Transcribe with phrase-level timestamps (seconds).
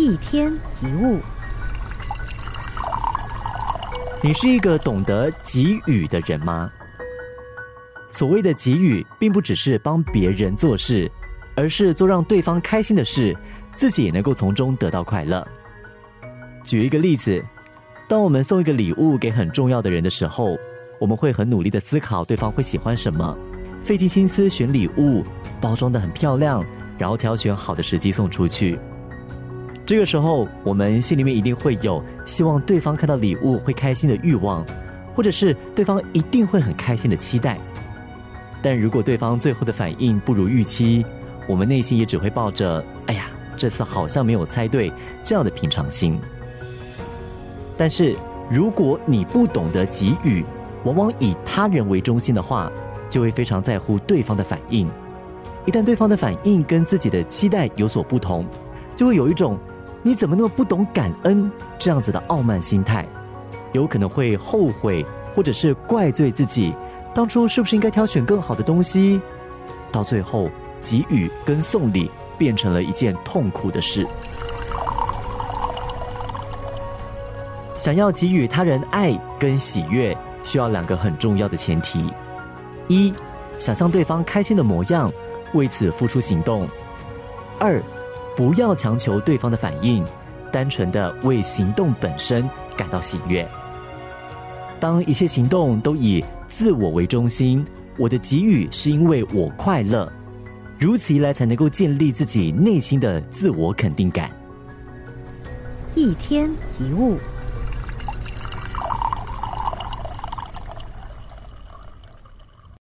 [0.00, 0.50] 一天
[0.80, 1.20] 一物，
[4.22, 6.70] 你是一个懂得给予的人吗？
[8.10, 11.06] 所谓的给予，并不只是帮别人做事，
[11.54, 13.36] 而是做让对方开心的事，
[13.76, 15.46] 自己也能够从中得到快乐。
[16.64, 17.44] 举一个例子，
[18.08, 20.56] 当我们送一个礼物给很重要的人的时候，
[20.98, 23.36] 我们会很努力的思考对方会喜欢什么，
[23.82, 25.22] 费尽心思选礼物，
[25.60, 26.64] 包装的很漂亮，
[26.96, 28.78] 然后挑选好的时机送出去。
[29.90, 34.64] 这个时候，我们心里面一定会有希望对方看到礼物会开心的欲望，
[35.16, 37.58] 或者是对方一定会很开心的期待。
[38.62, 41.04] 但如果对方最后的反应不如预期，
[41.48, 43.24] 我们内心也只会抱着“哎呀，
[43.56, 44.92] 这次好像没有猜对”
[45.24, 46.16] 这样的平常心。
[47.76, 48.14] 但是，
[48.48, 50.44] 如果你不懂得给予，
[50.84, 52.70] 往往以他人为中心的话，
[53.08, 54.88] 就会非常在乎对方的反应。
[55.66, 58.46] 一旦对方的反应跟自己的期待有所不同，
[58.94, 59.58] 就会有一种。
[60.02, 61.50] 你怎么那么不懂感恩？
[61.78, 63.06] 这样子的傲慢心态，
[63.72, 66.74] 有可能会后悔，或者是怪罪自己，
[67.14, 69.20] 当初是不是应该挑选更好的东西？
[69.92, 70.48] 到最后，
[70.80, 74.06] 给予跟送礼变成了一件痛苦的事。
[77.76, 82.10] 想要给予他人爱跟喜悦，需要两个很重要的前提：
[82.88, 83.12] 一，
[83.58, 85.12] 想象对方开心的模样，
[85.52, 86.66] 为此付出行动；
[87.58, 87.82] 二。
[88.40, 90.02] 不要强求对方的反应，
[90.50, 93.46] 单纯的为行动本身感到喜悦。
[94.80, 97.62] 当一切行动都以自我为中心，
[97.98, 100.10] 我的给予是因为我快乐，
[100.78, 104.30] 如此一来才能够建立自己内心的自我肯定感。
[105.94, 107.18] 一天一物。